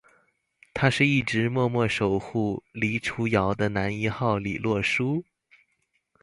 [0.73, 5.23] 他是一直默默守护黎初遥的男一号李洛书！